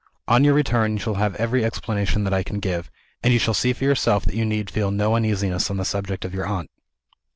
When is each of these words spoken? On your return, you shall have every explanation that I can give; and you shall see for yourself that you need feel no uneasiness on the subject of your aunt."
On 0.27 0.43
your 0.43 0.55
return, 0.55 0.93
you 0.93 0.97
shall 0.97 1.13
have 1.21 1.35
every 1.35 1.63
explanation 1.63 2.23
that 2.23 2.33
I 2.33 2.41
can 2.41 2.59
give; 2.59 2.89
and 3.21 3.31
you 3.31 3.37
shall 3.37 3.53
see 3.53 3.71
for 3.71 3.83
yourself 3.83 4.25
that 4.25 4.33
you 4.33 4.43
need 4.45 4.71
feel 4.71 4.89
no 4.89 5.13
uneasiness 5.15 5.69
on 5.69 5.77
the 5.77 5.85
subject 5.85 6.25
of 6.25 6.33
your 6.33 6.47
aunt." 6.47 6.71